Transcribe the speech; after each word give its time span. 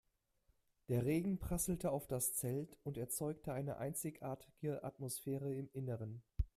Der 0.89 1.05
Regen 1.05 1.37
prasselte 1.37 1.91
auf 1.91 2.07
das 2.07 2.33
Zelt 2.33 2.75
und 2.81 2.97
erzeugte 2.97 3.53
eine 3.53 3.77
einzigartige 3.77 4.83
Atmosphäre 4.83 5.53
im 5.53 5.69
Innern. 5.73 6.23